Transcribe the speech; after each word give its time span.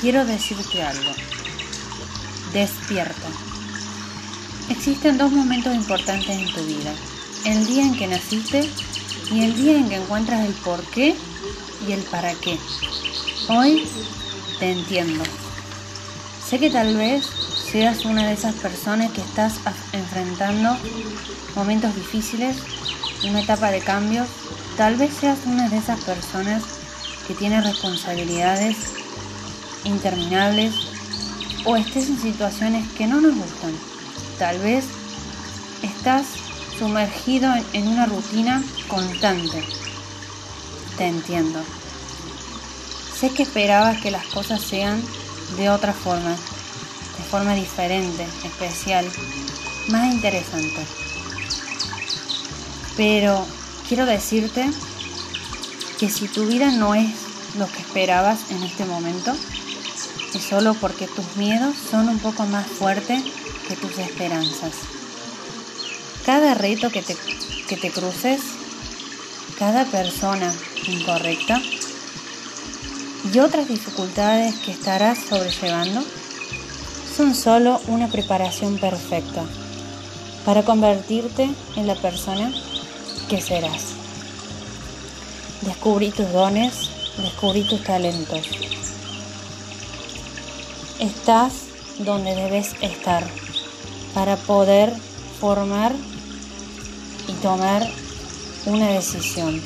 quiero 0.00 0.24
decirte 0.24 0.82
algo. 0.82 1.12
Despierta. 2.52 3.28
Existen 4.70 5.18
dos 5.18 5.30
momentos 5.32 5.74
importantes 5.74 6.30
en 6.30 6.52
tu 6.52 6.62
vida. 6.64 6.92
El 7.44 7.66
día 7.66 7.82
en 7.82 7.96
que 7.96 8.06
naciste 8.06 8.68
y 9.30 9.42
el 9.42 9.54
día 9.56 9.76
en 9.76 9.88
que 9.88 9.96
encuentras 9.96 10.46
el 10.46 10.52
por 10.54 10.82
qué 10.90 11.14
y 11.86 11.92
el 11.92 12.00
para 12.04 12.32
qué. 12.34 12.58
Hoy 13.48 13.86
te 14.58 14.72
entiendo. 14.72 15.24
Sé 16.48 16.58
que 16.58 16.70
tal 16.70 16.96
vez 16.96 17.24
seas 17.70 18.04
una 18.04 18.26
de 18.26 18.32
esas 18.32 18.54
personas 18.54 19.12
que 19.12 19.20
estás 19.20 19.54
enfrentando 19.92 20.76
momentos 21.54 21.94
difíciles, 21.94 22.56
una 23.24 23.42
etapa 23.42 23.70
de 23.70 23.80
cambio. 23.80 24.24
Tal 24.76 24.96
vez 24.96 25.12
seas 25.20 25.38
una 25.46 25.68
de 25.68 25.76
esas 25.76 26.00
personas 26.00 26.79
que 27.26 27.34
tiene 27.34 27.60
responsabilidades 27.60 28.76
interminables 29.84 30.74
o 31.64 31.76
estés 31.76 32.08
en 32.08 32.20
situaciones 32.20 32.88
que 32.92 33.06
no 33.06 33.20
nos 33.20 33.34
gustan. 33.34 33.72
Tal 34.38 34.58
vez 34.58 34.84
estás 35.82 36.26
sumergido 36.78 37.52
en 37.72 37.88
una 37.88 38.06
rutina 38.06 38.62
constante. 38.88 39.62
Te 40.96 41.06
entiendo. 41.06 41.60
Sé 43.18 43.30
que 43.30 43.42
esperabas 43.42 44.00
que 44.00 44.10
las 44.10 44.26
cosas 44.26 44.62
sean 44.62 45.02
de 45.56 45.68
otra 45.68 45.92
forma, 45.92 46.30
de 46.30 47.24
forma 47.30 47.54
diferente, 47.54 48.26
especial, 48.44 49.06
más 49.88 50.12
interesante. 50.12 50.86
Pero 52.96 53.44
quiero 53.88 54.06
decirte 54.06 54.70
que 56.00 56.08
si 56.08 56.28
tu 56.28 56.46
vida 56.46 56.70
no 56.70 56.94
es 56.94 57.10
lo 57.58 57.70
que 57.70 57.80
esperabas 57.80 58.50
en 58.50 58.62
este 58.62 58.86
momento, 58.86 59.36
es 60.34 60.42
solo 60.42 60.72
porque 60.72 61.06
tus 61.06 61.36
miedos 61.36 61.76
son 61.90 62.08
un 62.08 62.18
poco 62.18 62.46
más 62.46 62.66
fuertes 62.66 63.22
que 63.68 63.76
tus 63.76 63.98
esperanzas. 63.98 64.72
Cada 66.24 66.54
reto 66.54 66.88
que 66.90 67.02
te, 67.02 67.14
que 67.68 67.76
te 67.76 67.90
cruces, 67.90 68.40
cada 69.58 69.84
persona 69.84 70.50
incorrecta 70.88 71.60
y 73.34 73.38
otras 73.38 73.68
dificultades 73.68 74.54
que 74.60 74.72
estarás 74.72 75.18
sobrellevando 75.18 76.02
son 77.14 77.34
solo 77.34 77.78
una 77.88 78.08
preparación 78.08 78.78
perfecta 78.78 79.42
para 80.46 80.64
convertirte 80.64 81.50
en 81.76 81.86
la 81.86 81.94
persona 81.94 82.50
que 83.28 83.42
serás. 83.42 83.99
Descubrí 85.62 86.10
tus 86.10 86.32
dones, 86.32 86.90
descubrí 87.18 87.64
tus 87.64 87.84
talentos. 87.84 88.48
Estás 90.98 91.52
donde 91.98 92.34
debes 92.34 92.74
estar 92.80 93.28
para 94.14 94.36
poder 94.36 94.90
formar 95.38 95.92
y 97.28 97.32
tomar 97.42 97.86
una 98.64 98.88
decisión 98.88 99.62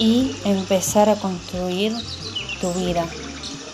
y 0.00 0.34
empezar 0.44 1.08
a 1.08 1.16
construir 1.16 1.92
tu 2.60 2.72
vida, 2.72 3.06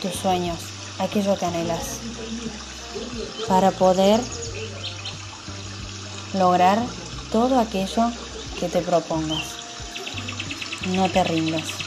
tus 0.03 0.13
sueños, 0.13 0.59
aquello 0.99 1.39
que 1.39 1.47
anhelas, 1.47 2.01
para 3.49 3.71
poder 3.71 4.21
lograr 6.35 6.83
todo 7.33 7.59
aquello 7.59 8.11
que 8.61 8.69
te 8.69 8.83
propongas. 8.83 9.64
No 10.85 11.11
te 11.11 11.25
rindas. 11.25 11.85